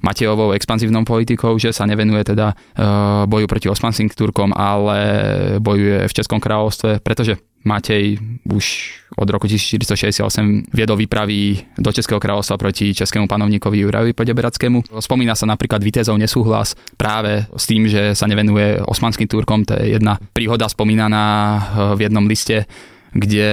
Matejovou 0.00 0.56
expanzívnou 0.56 1.04
politikou, 1.04 1.56
že 1.56 1.72
sa 1.72 1.86
nevenuje 1.86 2.34
teda 2.34 2.52
e, 2.52 2.54
boju 3.26 3.46
proti 3.46 3.68
osmanským 3.68 4.10
Turkom, 4.10 4.50
ale 4.56 4.98
bojuje 5.62 6.10
v 6.10 6.16
Českom 6.16 6.42
kráľovstve, 6.42 7.04
pretože 7.04 7.38
Matej 7.66 8.16
už 8.46 8.64
od 9.18 9.28
roku 9.28 9.50
1468 9.50 10.70
viedol 10.70 10.96
výpravy 10.96 11.58
do 11.74 11.90
Českého 11.90 12.22
kráľovstva 12.22 12.54
proti 12.54 12.94
českému 12.94 13.26
panovníkovi 13.26 13.82
Jurajovi 13.82 14.14
Podeberackému. 14.14 15.02
Spomína 15.02 15.34
sa 15.34 15.44
napríklad 15.50 15.82
Vitezov 15.82 16.22
nesúhlas 16.22 16.78
práve 16.94 17.50
s 17.50 17.64
tým, 17.66 17.90
že 17.90 18.14
sa 18.14 18.30
nevenuje 18.30 18.78
osmanským 18.86 19.26
Turkom. 19.26 19.66
To 19.66 19.74
je 19.74 19.98
jedna 19.98 20.22
príhoda 20.30 20.70
spomínaná 20.70 21.24
e, 21.26 21.58
v 21.98 22.00
jednom 22.06 22.24
liste 22.30 22.64
kde 23.12 23.48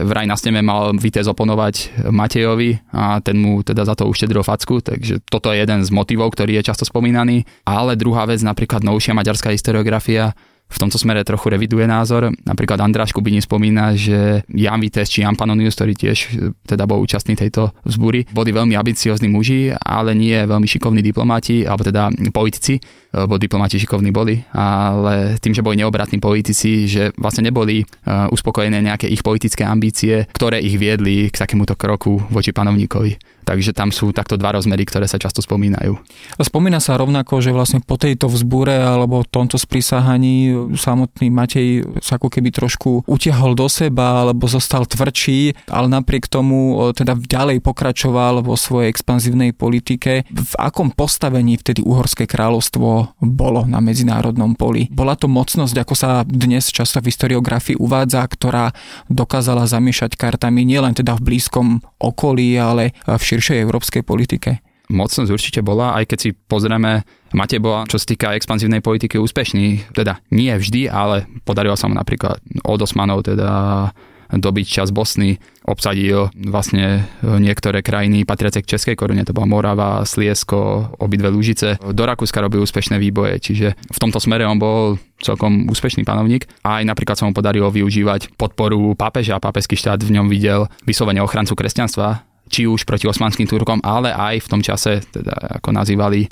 vraj 0.00 0.24
na 0.24 0.36
sneme 0.36 0.64
mal 0.64 0.96
Vitez 0.96 1.28
oponovať 1.28 2.08
Matejovi 2.08 2.80
a 2.92 3.20
ten 3.20 3.36
mu 3.36 3.60
teda 3.60 3.84
za 3.84 3.92
to 3.92 4.08
uštedril 4.08 4.40
facku, 4.40 4.80
takže 4.80 5.20
toto 5.28 5.52
je 5.52 5.60
jeden 5.60 5.84
z 5.84 5.90
motivov, 5.92 6.32
ktorý 6.32 6.60
je 6.60 6.68
často 6.72 6.88
spomínaný. 6.88 7.44
Ale 7.68 7.98
druhá 8.00 8.24
vec, 8.24 8.40
napríklad 8.40 8.80
novšia 8.80 9.12
maďarská 9.12 9.52
historiografia, 9.52 10.32
v 10.70 10.78
tomto 10.78 10.96
smere 10.96 11.26
trochu 11.26 11.50
reviduje 11.50 11.82
názor. 11.84 12.30
Napríklad 12.46 12.78
Andráš 12.78 13.10
Kubini 13.10 13.42
spomína, 13.42 13.98
že 13.98 14.46
Jan 14.46 14.78
Vites 14.78 15.10
či 15.10 15.26
Jan 15.26 15.34
Panonius, 15.34 15.74
ktorý 15.74 15.98
tiež 15.98 16.18
teda 16.62 16.86
bol 16.86 17.02
účastný 17.02 17.34
tejto 17.34 17.74
vzbúry, 17.82 18.30
boli 18.30 18.54
veľmi 18.54 18.78
ambiciózni 18.78 19.26
muži, 19.26 19.74
ale 19.74 20.14
nie 20.14 20.38
veľmi 20.46 20.70
šikovní 20.70 21.02
diplomati, 21.02 21.66
alebo 21.66 21.82
teda 21.82 22.14
politici, 22.30 22.78
lebo 23.10 23.42
diplomati 23.42 23.82
šikovní 23.82 24.14
boli, 24.14 24.38
ale 24.54 25.42
tým, 25.42 25.50
že 25.50 25.66
boli 25.66 25.82
neobratní 25.82 26.22
politici, 26.22 26.86
že 26.86 27.10
vlastne 27.18 27.50
neboli 27.50 27.82
e, 27.82 27.84
uspokojené 28.30 28.78
nejaké 28.78 29.10
ich 29.10 29.26
politické 29.26 29.66
ambície, 29.66 30.30
ktoré 30.30 30.62
ich 30.62 30.78
viedli 30.78 31.26
k 31.26 31.34
takémuto 31.34 31.74
kroku 31.74 32.22
voči 32.30 32.54
panovníkovi. 32.54 33.39
Takže 33.50 33.74
tam 33.74 33.90
sú 33.90 34.14
takto 34.14 34.38
dva 34.38 34.54
rozmery, 34.54 34.86
ktoré 34.86 35.10
sa 35.10 35.18
často 35.18 35.42
spomínajú. 35.42 35.98
Spomína 36.38 36.78
sa 36.78 36.94
rovnako, 36.94 37.42
že 37.42 37.50
vlastne 37.50 37.82
po 37.82 37.98
tejto 37.98 38.30
vzbúre 38.30 38.78
alebo 38.78 39.26
tomto 39.26 39.58
sprísahaní 39.58 40.54
samotný 40.78 41.34
Matej 41.34 41.82
sa 41.98 42.22
ako 42.22 42.30
keby 42.30 42.54
trošku 42.54 43.10
utiahol 43.10 43.58
do 43.58 43.66
seba 43.66 44.22
alebo 44.22 44.46
zostal 44.46 44.86
tvrdší, 44.86 45.66
ale 45.66 45.90
napriek 45.90 46.30
tomu 46.30 46.78
e, 46.78 46.94
teda 46.94 47.18
ďalej 47.18 47.58
pokračoval 47.58 48.46
vo 48.46 48.54
svojej 48.54 48.86
expanzívnej 48.94 49.50
politike. 49.50 50.22
V 50.30 50.52
akom 50.54 50.94
postavení 50.94 51.58
vtedy 51.58 51.82
Uhorské 51.82 52.30
kráľovstvo 52.30 53.18
bolo 53.18 53.66
na 53.66 53.82
medzinárodnom 53.82 54.54
poli. 54.54 54.86
Bola 54.94 55.18
to 55.18 55.26
mocnosť, 55.26 55.74
ako 55.74 55.94
sa 55.98 56.22
dnes 56.22 56.70
často 56.70 57.02
v 57.02 57.10
historiografii 57.10 57.74
uvádza, 57.82 58.22
ktorá 58.30 58.70
dokázala 59.10 59.66
zamiešať 59.66 60.14
kartami 60.14 60.62
nielen 60.62 60.94
teda 60.94 61.18
v 61.18 61.34
blízkom 61.34 61.82
okolí, 61.98 62.54
ale 62.54 62.94
v 63.08 63.22
širšej 63.40 63.64
európskej 63.64 64.04
politike 64.04 64.60
mocnosť 64.90 65.30
určite 65.30 65.60
bola, 65.62 65.94
aj 65.96 66.04
keď 66.10 66.18
si 66.18 66.30
pozrieme, 66.34 67.06
Matej 67.30 67.62
bola, 67.62 67.86
čo 67.86 67.94
sa 67.94 68.10
týka 68.10 68.34
expanzívnej 68.34 68.82
politiky, 68.82 69.22
úspešný. 69.22 69.94
Teda 69.94 70.18
nie 70.34 70.50
vždy, 70.50 70.90
ale 70.90 71.30
podarilo 71.46 71.78
sa 71.78 71.86
mu 71.86 71.94
napríklad 71.94 72.42
od 72.66 72.82
Osmanov 72.82 73.22
teda 73.22 73.86
dobiť 74.30 74.66
čas 74.66 74.94
Bosny, 74.94 75.42
obsadil 75.66 76.30
vlastne 76.34 77.10
niektoré 77.22 77.82
krajiny 77.82 78.22
patriace 78.22 78.62
k 78.62 78.78
Českej 78.78 78.94
korune, 78.94 79.26
to 79.26 79.34
bola 79.34 79.50
Morava, 79.50 80.06
Sliesko, 80.06 80.94
obidve 81.02 81.34
Lužice. 81.34 81.82
Do 81.82 82.06
Rakúska 82.06 82.38
robil 82.38 82.62
úspešné 82.62 83.02
výboje, 83.02 83.42
čiže 83.42 83.74
v 83.74 83.98
tomto 83.98 84.22
smere 84.22 84.46
on 84.46 84.62
bol 84.62 85.02
celkom 85.18 85.66
úspešný 85.66 86.06
panovník 86.06 86.46
a 86.62 86.78
aj 86.78 86.86
napríklad 86.86 87.18
sa 87.18 87.26
mu 87.26 87.34
podarilo 87.34 87.74
využívať 87.74 88.38
podporu 88.38 88.94
pápeža 88.94 89.42
pápežský 89.42 89.74
štát 89.74 89.98
v 89.98 90.14
ňom 90.14 90.30
videl 90.30 90.70
vyslovene 90.86 91.18
ochrancu 91.26 91.58
kresťanstva, 91.58 92.29
či 92.50 92.66
už 92.66 92.82
proti 92.82 93.06
osmanským 93.06 93.46
Turkom, 93.46 93.78
ale 93.80 94.10
aj 94.10 94.42
v 94.42 94.50
tom 94.50 94.60
čase, 94.60 95.00
teda 95.06 95.62
ako 95.62 95.70
nazývali 95.70 96.26
e, 96.26 96.28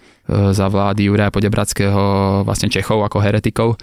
za 0.50 0.66
vlády 0.66 1.06
Juraja 1.06 1.30
Podebradského 1.30 2.02
vlastne 2.42 2.66
Čechov 2.66 3.06
ako 3.06 3.22
heretikov, 3.22 3.78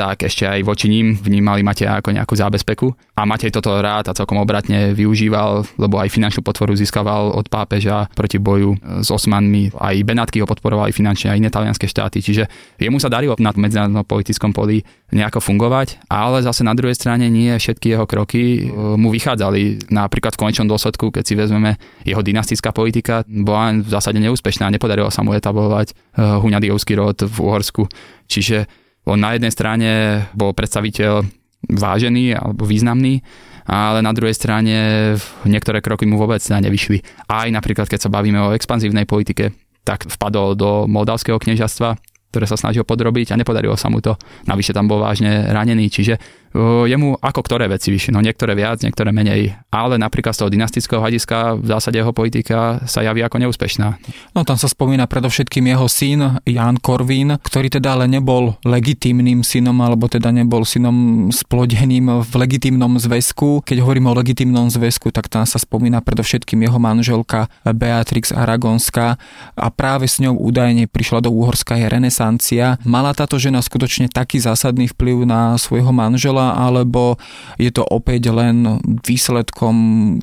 tak 0.00 0.24
ešte 0.24 0.48
aj 0.48 0.64
voči 0.64 0.88
ním 0.88 1.12
vnímali 1.12 1.60
Mateja 1.60 2.00
ako 2.00 2.16
nejakú 2.16 2.32
zábezpeku. 2.32 2.88
A 3.20 3.28
Matej 3.28 3.52
toto 3.52 3.76
rád 3.76 4.08
a 4.08 4.16
celkom 4.16 4.40
obratne 4.40 4.96
využíval, 4.96 5.68
lebo 5.76 6.00
aj 6.00 6.08
finančnú 6.08 6.40
podporu 6.40 6.72
získaval 6.72 7.36
od 7.36 7.44
pápeža 7.52 8.08
proti 8.16 8.40
boju 8.40 8.80
s 9.04 9.12
Osmanmi. 9.12 9.68
Aj 9.76 9.92
Benátky 9.92 10.40
ho 10.40 10.48
podporovali 10.48 10.96
finančne, 10.96 11.36
aj 11.36 11.38
iné 11.44 11.52
talianské 11.52 11.84
štáty. 11.84 12.24
Čiže 12.24 12.48
jemu 12.80 12.96
sa 12.96 13.12
darilo 13.12 13.36
na 13.36 13.52
medzinárodnom 13.52 14.00
politickom 14.08 14.56
poli 14.56 14.80
nejako 15.12 15.44
fungovať, 15.44 16.08
ale 16.08 16.40
zase 16.40 16.64
na 16.64 16.72
druhej 16.72 16.96
strane 16.96 17.28
nie 17.28 17.52
všetky 17.52 17.92
jeho 17.92 18.08
kroky 18.08 18.40
e, 18.40 18.60
mu 18.96 19.12
vychádzali. 19.12 19.92
Napríklad 19.92 20.32
v 20.32 20.48
konečnom 20.48 20.70
dôsledku, 20.70 21.12
keď 21.12 21.24
si 21.28 21.34
vezmeme 21.36 21.76
jeho 22.08 22.24
dynastická 22.24 22.72
politika, 22.72 23.20
bola 23.28 23.76
v 23.76 23.90
zásade 23.90 24.16
neúspešná, 24.16 24.70
nepodarilo 24.72 25.12
sa 25.12 25.20
mu 25.20 25.36
etablovať 25.36 25.92
e, 25.92 25.94
Huňadijovský 26.24 26.96
rod 26.96 27.20
v 27.20 27.36
Uhorsku. 27.42 27.84
Čiže 28.30 28.70
on 29.08 29.18
na 29.20 29.36
jednej 29.36 29.52
strane 29.52 29.90
bol 30.36 30.52
predstaviteľ 30.52 31.24
vážený 31.70 32.36
alebo 32.36 32.64
významný, 32.64 33.20
ale 33.68 34.02
na 34.02 34.10
druhej 34.10 34.34
strane 34.34 34.76
niektoré 35.46 35.78
kroky 35.84 36.08
mu 36.08 36.18
vôbec 36.18 36.42
nevyšli. 36.42 37.04
Aj 37.28 37.46
napríklad, 37.52 37.86
keď 37.86 38.08
sa 38.08 38.12
bavíme 38.12 38.40
o 38.40 38.54
expanzívnej 38.56 39.06
politike, 39.06 39.54
tak 39.86 40.08
vpadol 40.08 40.58
do 40.58 40.70
Moldavského 40.90 41.38
kniežastva, 41.38 41.96
ktoré 42.30 42.46
sa 42.46 42.58
snažil 42.58 42.86
podrobiť 42.86 43.34
a 43.34 43.38
nepodarilo 43.38 43.74
sa 43.74 43.90
mu 43.90 43.98
to. 43.98 44.14
Navyše 44.46 44.74
tam 44.74 44.86
bol 44.86 45.02
vážne 45.02 45.50
ranený, 45.50 45.90
čiže 45.90 46.18
jemu 46.56 47.14
ako 47.22 47.40
ktoré 47.46 47.70
veci 47.70 47.94
vyšli, 47.94 48.10
no 48.10 48.24
niektoré 48.24 48.58
viac, 48.58 48.82
niektoré 48.82 49.14
menej, 49.14 49.54
ale 49.70 49.94
napríklad 50.02 50.34
z 50.34 50.40
toho 50.42 50.50
dynastického 50.50 50.98
hľadiska 50.98 51.62
v 51.62 51.66
zásade 51.70 51.96
jeho 52.02 52.10
politika 52.10 52.82
sa 52.90 53.06
javí 53.06 53.22
ako 53.22 53.38
neúspešná. 53.46 53.88
No 54.34 54.42
tam 54.42 54.58
sa 54.58 54.66
spomína 54.66 55.06
predovšetkým 55.06 55.70
jeho 55.70 55.86
syn 55.86 56.42
Jan 56.42 56.82
Korvín, 56.82 57.38
ktorý 57.38 57.70
teda 57.70 57.94
ale 57.94 58.10
nebol 58.10 58.58
legitímnym 58.66 59.46
synom, 59.46 59.78
alebo 59.78 60.10
teda 60.10 60.34
nebol 60.34 60.66
synom 60.66 61.28
splodeným 61.30 62.26
v 62.26 62.32
legitímnom 62.34 62.98
zväzku. 62.98 63.62
Keď 63.62 63.78
hovorím 63.82 64.10
o 64.10 64.18
legitímnom 64.18 64.66
zväzku, 64.70 65.14
tak 65.14 65.30
tam 65.30 65.46
sa 65.46 65.62
spomína 65.62 66.02
predovšetkým 66.02 66.66
jeho 66.66 66.78
manželka 66.82 67.46
Beatrix 67.62 68.34
Aragonská 68.34 69.18
a 69.54 69.66
práve 69.70 70.10
s 70.10 70.18
ňou 70.18 70.34
údajne 70.34 70.90
prišla 70.90 71.22
do 71.22 71.30
Úhorska 71.30 71.78
aj 71.78 71.94
renesancia. 71.94 72.78
Mala 72.82 73.14
táto 73.14 73.38
žena 73.38 73.62
skutočne 73.62 74.10
taký 74.10 74.42
zásadný 74.42 74.90
vplyv 74.90 75.28
na 75.28 75.54
svojho 75.54 75.94
manžela, 75.94 76.39
alebo 76.40 77.20
je 77.60 77.68
to 77.68 77.84
opäť 77.84 78.32
len 78.32 78.80
výsledkom 79.04 79.74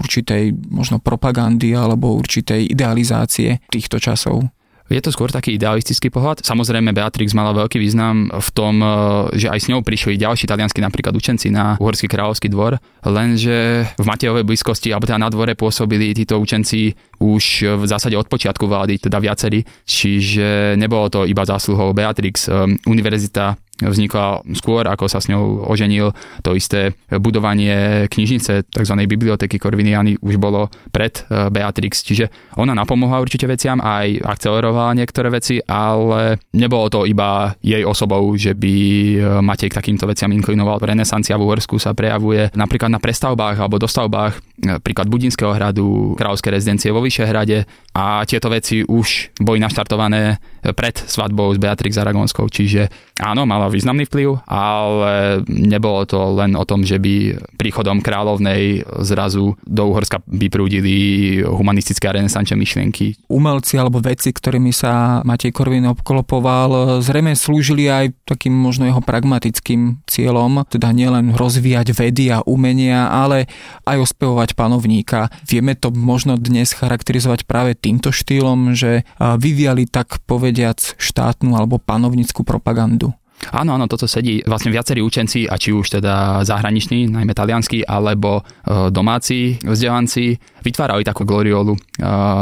určitej 0.02 0.58
možno 0.74 0.98
propagandy 0.98 1.78
alebo 1.78 2.18
určitej 2.18 2.74
idealizácie 2.74 3.62
týchto 3.70 4.02
časov? 4.02 4.50
Je 4.88 5.04
to 5.04 5.12
skôr 5.12 5.28
taký 5.28 5.60
idealistický 5.60 6.08
pohľad. 6.08 6.48
Samozrejme, 6.48 6.96
Beatrix 6.96 7.36
mala 7.36 7.52
veľký 7.52 7.76
význam 7.76 8.32
v 8.32 8.50
tom, 8.56 8.80
e, 8.80 8.88
že 9.36 9.52
aj 9.52 9.60
s 9.60 9.68
ňou 9.68 9.84
prišli 9.84 10.16
ďalší 10.16 10.48
talianskí 10.48 10.80
napríklad 10.80 11.12
učenci 11.12 11.52
na 11.52 11.76
Uhorský 11.76 12.08
kráľovský 12.08 12.48
dvor, 12.48 12.80
lenže 13.04 13.84
v 14.00 14.06
Matejovej 14.08 14.48
blízkosti, 14.48 14.96
alebo 14.96 15.04
teda 15.04 15.20
na 15.20 15.28
dvore 15.28 15.60
pôsobili 15.60 16.16
títo 16.16 16.40
učenci 16.40 16.96
už 17.20 17.76
v 17.76 17.84
zásade 17.84 18.16
od 18.16 18.32
počiatku 18.32 18.64
vlády, 18.64 19.04
teda 19.04 19.20
viacerí, 19.20 19.60
čiže 19.84 20.80
nebolo 20.80 21.12
to 21.12 21.28
iba 21.28 21.44
zásluhou 21.44 21.92
Beatrix. 21.92 22.48
Univerzita 22.88 23.60
vznikla 23.82 24.42
skôr, 24.58 24.90
ako 24.90 25.06
sa 25.06 25.22
s 25.22 25.30
ňou 25.30 25.70
oženil. 25.70 26.14
To 26.42 26.58
isté 26.58 26.98
budovanie 27.10 28.06
knižnice, 28.10 28.70
tzv. 28.70 28.96
biblioteky 29.06 29.62
Corviniany 29.62 30.18
už 30.22 30.42
bolo 30.42 30.74
pred 30.90 31.22
e, 31.30 31.52
Beatrix, 31.54 32.02
čiže 32.02 32.30
ona 32.58 32.74
napomohla 32.74 33.22
určite 33.22 33.46
veciam, 33.46 33.78
aj 33.78 34.22
akcelerovala 34.26 34.98
niektoré 34.98 35.30
veci, 35.30 35.62
ale 35.62 36.42
nebolo 36.58 36.90
to 36.90 37.06
iba 37.06 37.54
jej 37.62 37.86
osobou, 37.86 38.26
že 38.34 38.58
by 38.58 38.76
e, 38.76 39.18
Matej 39.46 39.70
k 39.70 39.78
takýmto 39.78 40.10
veciam 40.10 40.34
inklinoval. 40.34 40.82
Renesancia 40.82 41.38
v 41.38 41.46
Uhorsku 41.46 41.78
sa 41.78 41.94
prejavuje 41.94 42.50
napríklad 42.58 42.90
na 42.90 42.98
prestavbách 42.98 43.62
alebo 43.62 43.78
dostavbách, 43.78 44.42
príklad 44.82 45.06
Budinského 45.08 45.54
hradu, 45.54 46.18
Kráľovskej 46.18 46.54
rezidencie 46.54 46.90
vo 46.90 47.06
Vyšehrade 47.06 47.70
a 47.94 48.26
tieto 48.26 48.50
veci 48.50 48.82
už 48.82 49.38
boli 49.38 49.62
naštartované 49.62 50.42
pred 50.74 50.98
svadbou 50.98 51.54
s 51.54 51.62
Beatrix 51.62 51.96
Aragonskou, 51.96 52.50
čiže 52.50 52.90
áno, 53.22 53.46
mala 53.46 53.67
významný 53.70 54.08
vplyv, 54.08 54.48
ale 54.50 55.44
nebolo 55.48 56.04
to 56.08 56.20
len 56.36 56.58
o 56.58 56.64
tom, 56.64 56.84
že 56.84 57.00
by 57.00 57.38
príchodom 57.56 58.02
kráľovnej 58.02 58.88
zrazu 59.06 59.56
do 59.64 59.84
Uhorska 59.92 60.24
by 60.26 60.48
prúdili 60.50 60.96
humanistické 61.42 62.10
a 62.10 62.16
renesančné 62.18 62.56
myšlienky. 62.58 63.30
Umelci 63.32 63.80
alebo 63.80 64.04
veci, 64.04 64.32
ktorými 64.32 64.72
sa 64.72 65.22
Matej 65.24 65.52
Korvin 65.56 65.88
obklopoval, 65.92 67.00
zrejme 67.04 67.36
slúžili 67.38 67.88
aj 67.88 68.14
takým 68.28 68.56
možno 68.56 68.88
jeho 68.88 69.00
pragmatickým 69.04 70.04
cieľom, 70.08 70.64
teda 70.68 70.92
nielen 70.92 71.36
rozvíjať 71.36 71.94
vedy 71.96 72.32
a 72.34 72.44
umenia, 72.44 73.12
ale 73.12 73.48
aj 73.88 74.12
ospevovať 74.12 74.56
panovníka. 74.58 75.30
Vieme 75.48 75.76
to 75.76 75.92
možno 75.94 76.40
dnes 76.40 76.74
charakterizovať 76.74 77.48
práve 77.48 77.76
týmto 77.78 78.12
štýlom, 78.12 78.74
že 78.76 79.08
vyviali 79.18 79.88
tak 79.88 80.24
povediac 80.26 80.80
štátnu 80.98 81.56
alebo 81.56 81.80
panovnickú 81.82 82.44
propagandu. 82.44 83.14
Áno, 83.54 83.78
áno, 83.78 83.86
toto 83.86 84.10
sedí 84.10 84.42
vlastne 84.44 84.74
viacerí 84.74 85.00
učenci, 85.00 85.46
a 85.46 85.62
či 85.62 85.70
už 85.70 86.02
teda 86.02 86.42
zahraniční, 86.42 87.06
najmä 87.06 87.38
talianskí, 87.38 87.86
alebo 87.86 88.42
e, 88.42 88.90
domáci 88.90 89.62
vzdelanci, 89.62 90.42
vytvárali 90.66 91.06
takú 91.06 91.22
gloriolu 91.24 91.78
e, 91.78 91.80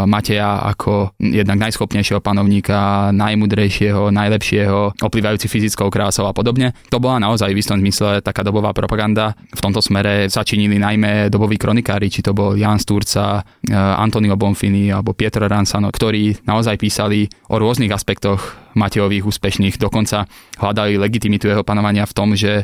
Mateja 0.07 0.63
ako 0.71 1.13
jednak 1.19 1.67
najschopnejšieho 1.67 2.23
panovníka, 2.23 3.11
najmudrejšieho, 3.11 4.09
najlepšieho, 4.09 5.03
oplývajúci 5.03 5.51
fyzickou 5.51 5.91
krásou 5.91 6.25
a 6.25 6.33
podobne. 6.33 6.71
To 6.89 7.03
bola 7.03 7.19
naozaj 7.19 7.51
v 7.51 7.59
istom 7.59 7.77
zmysle 7.77 8.23
taká 8.23 8.41
dobová 8.41 8.71
propaganda. 8.71 9.35
V 9.51 9.61
tomto 9.61 9.83
smere 9.83 10.31
sa 10.31 10.47
činili 10.47 10.79
najmä 10.79 11.27
doboví 11.27 11.59
kronikári, 11.59 12.07
či 12.07 12.23
to 12.23 12.31
bol 12.31 12.55
Jan 12.55 12.79
Sturca, 12.79 13.43
e, 13.67 13.75
Antonio 13.75 14.39
Bonfini 14.39 14.89
alebo 14.95 15.11
Pietro 15.11 15.43
Ransano, 15.45 15.91
ktorí 15.91 16.47
naozaj 16.47 16.79
písali 16.79 17.27
o 17.51 17.59
rôznych 17.59 17.91
aspektoch 17.91 18.64
Matejových 18.75 19.25
úspešných, 19.25 19.79
dokonca 19.79 20.27
hľadali 20.59 20.99
legitimitu 20.99 21.47
jeho 21.47 21.63
panovania 21.63 22.03
v 22.03 22.15
tom, 22.15 22.35
že 22.35 22.63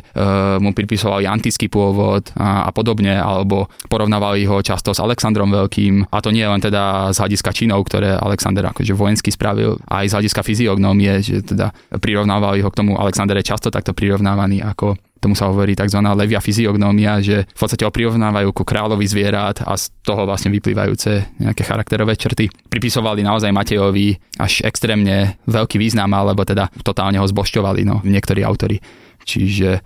mu 0.60 0.76
pripisovali 0.76 1.24
antický 1.24 1.72
pôvod 1.72 2.30
a, 2.36 2.68
a 2.68 2.70
podobne, 2.70 3.16
alebo 3.16 3.72
porovnávali 3.88 4.44
ho 4.44 4.60
často 4.60 4.92
s 4.92 5.00
Alexandrom 5.00 5.48
Veľkým, 5.48 6.08
a 6.12 6.18
to 6.20 6.28
nie 6.28 6.44
len 6.44 6.60
teda 6.60 7.10
z 7.12 7.18
hľadiska 7.24 7.50
činov, 7.56 7.88
ktoré 7.88 8.16
Alexander 8.16 8.68
akože 8.68 8.92
vojensky 8.92 9.32
spravil, 9.32 9.80
aj 9.88 10.12
z 10.12 10.14
hľadiska 10.20 10.40
fyziognómie, 10.44 11.24
že 11.24 11.40
teda 11.40 11.72
prirovnávali 11.96 12.60
ho 12.60 12.68
k 12.68 12.78
tomu, 12.78 13.00
Alexander 13.00 13.36
je 13.40 13.48
často 13.48 13.72
takto 13.72 13.96
prirovnávaný 13.96 14.60
ako 14.62 14.96
tomu 15.22 15.38
sa 15.38 15.46
hovorí 15.46 15.78
tzv. 15.78 16.02
levia 16.02 16.42
fyziognómia, 16.42 17.22
že 17.22 17.46
v 17.46 17.60
podstate 17.62 17.86
ho 17.86 17.94
prirovnávajú 17.94 18.50
ku 18.50 18.66
kráľovi 18.66 19.06
zvierat 19.06 19.62
a 19.62 19.78
z 19.78 19.94
toho 20.02 20.26
vlastne 20.26 20.50
vyplývajúce 20.50 21.38
nejaké 21.38 21.62
charakterové 21.62 22.18
črty. 22.18 22.50
Pripisovali 22.66 23.22
naozaj 23.22 23.54
Matejovi 23.54 24.18
až 24.42 24.66
extrémne 24.66 25.38
veľký 25.46 25.78
význam, 25.78 26.10
alebo 26.10 26.42
teda 26.42 26.66
totálne 26.82 27.22
ho 27.22 27.26
zbošťovali 27.30 27.86
no, 27.86 28.02
niektorí 28.02 28.42
autory. 28.42 28.82
Čiže 29.22 29.78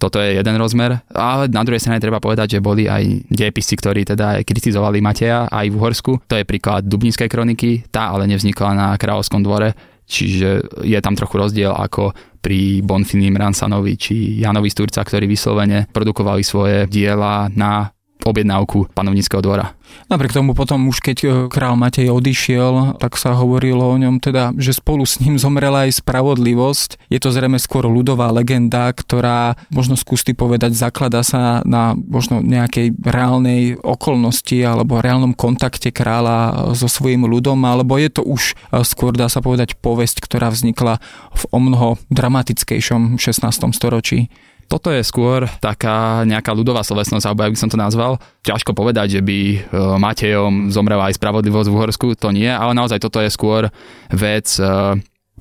toto 0.00 0.16
je 0.16 0.32
jeden 0.32 0.56
rozmer, 0.56 1.04
ale 1.12 1.44
na 1.52 1.60
druhej 1.60 1.84
strane 1.84 2.00
treba 2.00 2.24
povedať, 2.24 2.56
že 2.56 2.64
boli 2.64 2.88
aj 2.88 3.28
diepisy, 3.28 3.76
ktorí 3.76 4.08
teda 4.08 4.40
aj 4.40 4.48
kritizovali 4.48 5.04
Mateja 5.04 5.44
aj 5.52 5.68
v 5.68 5.76
Uhorsku. 5.76 6.12
To 6.24 6.34
je 6.40 6.48
príklad 6.48 6.88
Dubninskej 6.88 7.28
kroniky, 7.28 7.84
tá 7.92 8.08
ale 8.08 8.24
nevznikla 8.32 8.70
na 8.72 8.88
kráľovskom 8.96 9.44
dvore, 9.44 9.76
čiže 10.10 10.82
je 10.82 10.98
tam 10.98 11.14
trochu 11.14 11.38
rozdiel 11.38 11.70
ako 11.70 12.10
pri 12.42 12.82
Bonfini 12.82 13.30
Ransanovi 13.30 13.94
či 13.94 14.42
Janovi 14.42 14.66
Sturca, 14.66 15.06
ktorí 15.06 15.30
vyslovene 15.30 15.86
produkovali 15.94 16.42
svoje 16.42 16.90
diela 16.90 17.46
na 17.54 17.86
objednávku 18.24 18.92
panovníckého 18.92 19.40
dvora. 19.40 19.74
Napriek 20.10 20.34
tomu 20.34 20.54
potom 20.54 20.90
už 20.90 21.02
keď 21.02 21.18
e, 21.22 21.28
král 21.50 21.78
Matej 21.78 22.10
odišiel, 22.10 22.98
tak 22.98 23.14
sa 23.14 23.34
hovorilo 23.34 23.86
o 23.86 23.98
ňom 23.98 24.18
teda, 24.18 24.54
že 24.58 24.74
spolu 24.74 25.06
s 25.06 25.22
ním 25.22 25.38
zomrela 25.38 25.86
aj 25.86 26.02
spravodlivosť. 26.02 27.10
Je 27.10 27.18
to 27.22 27.30
zrejme 27.30 27.58
skôr 27.58 27.86
ľudová 27.86 28.30
legenda, 28.34 28.90
ktorá 28.90 29.54
možno 29.70 29.94
skústi 29.94 30.34
povedať, 30.34 30.74
zaklada 30.74 31.22
sa 31.22 31.62
na 31.66 31.94
možno 31.94 32.42
nejakej 32.42 32.94
reálnej 33.02 33.78
okolnosti 33.78 34.58
alebo 34.62 35.02
reálnom 35.02 35.34
kontakte 35.34 35.94
kráľa 35.94 36.70
so 36.74 36.90
svojím 36.90 37.26
ľudom, 37.26 37.58
alebo 37.66 37.98
je 37.98 38.10
to 38.10 38.22
už 38.26 38.54
e, 38.70 38.82
skôr 38.82 39.14
dá 39.14 39.30
sa 39.30 39.42
povedať 39.42 39.78
povesť, 39.78 40.22
ktorá 40.22 40.50
vznikla 40.50 40.98
v 41.34 41.42
o 41.50 41.58
mnoho 41.62 41.88
dramatickejšom 42.10 43.18
16. 43.18 43.46
storočí. 43.74 44.30
Toto 44.70 44.94
je 44.94 45.02
skôr 45.02 45.50
taká 45.58 46.22
nejaká 46.22 46.54
ľudová 46.54 46.86
slovesnosť, 46.86 47.26
alebo 47.26 47.42
ak 47.42 47.58
by 47.58 47.58
som 47.58 47.66
to 47.66 47.74
nazval. 47.74 48.22
Ťažko 48.46 48.70
povedať, 48.70 49.18
že 49.18 49.20
by 49.26 49.38
e, 49.42 49.58
Matejom 49.98 50.70
zomrela 50.70 51.10
aj 51.10 51.18
spravodlivosť 51.18 51.66
v 51.66 51.74
Uhorsku, 51.74 52.06
to 52.14 52.30
nie, 52.30 52.46
ale 52.46 52.70
naozaj 52.78 53.02
toto 53.02 53.18
je 53.18 53.34
skôr 53.34 53.66
vec 54.14 54.46
e, 54.62 54.62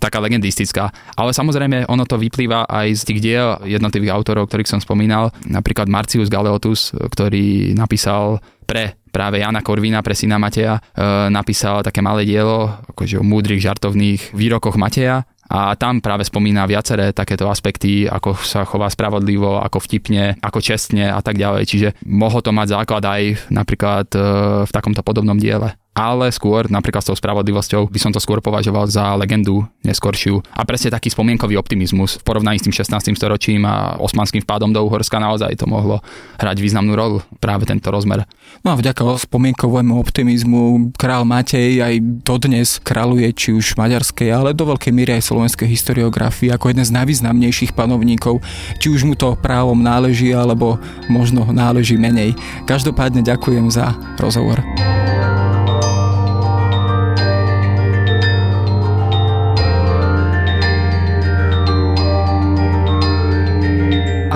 taká 0.01 0.17
legendistická. 0.17 0.89
Ale 1.13 1.29
samozrejme, 1.29 1.85
ono 1.85 2.09
to 2.09 2.17
vyplýva 2.17 2.65
aj 2.65 2.87
z 2.97 3.03
tých 3.05 3.19
diel 3.21 3.61
jednotlivých 3.69 4.17
autorov, 4.17 4.49
ktorých 4.49 4.71
som 4.73 4.81
spomínal. 4.81 5.29
Napríklad 5.45 5.85
Marcius 5.85 6.33
Galeotus, 6.33 6.97
ktorý 6.97 7.77
napísal 7.77 8.41
pre 8.65 8.97
práve 9.13 9.45
Jana 9.45 9.61
Korvina, 9.61 10.01
pre 10.01 10.17
syna 10.17 10.41
Mateja, 10.41 10.81
e, 10.81 11.29
napísal 11.29 11.85
také 11.85 12.01
malé 12.01 12.25
dielo 12.25 12.81
akože 12.97 13.21
o 13.21 13.27
múdrych 13.27 13.61
žartovných 13.61 14.33
výrokoch 14.33 14.73
Mateja 14.73 15.29
a 15.49 15.73
tam 15.73 15.97
práve 15.97 16.29
spomína 16.29 16.69
viaceré 16.69 17.09
takéto 17.09 17.49
aspekty, 17.49 18.05
ako 18.05 18.37
sa 18.37 18.69
chová 18.69 18.85
spravodlivo, 18.85 19.57
ako 19.57 19.81
vtipne, 19.81 20.37
ako 20.45 20.61
čestne 20.61 21.09
a 21.09 21.19
tak 21.25 21.41
ďalej. 21.41 21.63
Čiže 21.65 21.87
mohlo 22.05 22.45
to 22.45 22.53
mať 22.53 22.77
základ 22.77 23.01
aj 23.01 23.49
napríklad 23.49 24.07
e, 24.13 24.19
v 24.69 24.71
takomto 24.71 25.01
podobnom 25.01 25.41
diele 25.41 25.73
ale 25.99 26.31
skôr 26.31 26.71
napríklad 26.71 27.03
s 27.03 27.09
tou 27.11 27.17
spravodlivosťou 27.17 27.91
by 27.91 27.99
som 27.99 28.11
to 28.15 28.21
skôr 28.23 28.39
považoval 28.39 28.87
za 28.87 29.17
legendu 29.19 29.67
neskoršiu. 29.83 30.39
A 30.55 30.63
presne 30.63 30.93
taký 30.93 31.11
spomienkový 31.11 31.59
optimizmus 31.59 32.21
v 32.21 32.23
porovnaní 32.23 32.61
s 32.61 32.65
tým 32.67 32.75
16. 32.75 33.19
storočím 33.19 33.67
a 33.67 33.99
osmanským 33.99 34.45
vpádom 34.45 34.71
do 34.71 34.79
Uhorska 34.85 35.19
naozaj 35.19 35.59
to 35.59 35.67
mohlo 35.67 35.99
hrať 36.39 36.57
významnú 36.61 36.95
rolu, 36.95 37.17
práve 37.43 37.67
tento 37.67 37.91
rozmer. 37.91 38.23
No 38.63 38.73
a 38.73 38.79
vďaka 38.79 39.01
spomienkovému 39.27 39.99
optimizmu 39.99 40.93
král 40.95 41.27
Matej 41.27 41.83
aj 41.83 41.95
dodnes 42.23 42.79
kráľuje 42.79 43.27
či 43.35 43.49
už 43.55 43.75
maďarskej, 43.75 44.29
ale 44.31 44.55
do 44.55 44.71
veľkej 44.71 44.93
miery 44.95 45.19
aj 45.19 45.31
slovenskej 45.31 45.67
historiografii 45.67 46.53
ako 46.53 46.71
jeden 46.71 46.85
z 46.87 46.95
najvýznamnejších 46.95 47.75
panovníkov, 47.75 48.39
či 48.79 48.87
už 48.87 49.03
mu 49.03 49.15
to 49.19 49.35
právom 49.39 49.79
náleží 49.79 50.31
alebo 50.31 50.79
možno 51.11 51.43
náleží 51.51 51.99
menej. 51.99 52.35
Každopádne 52.67 53.25
ďakujem 53.25 53.67
za 53.67 53.95
rozhovor. 54.19 54.63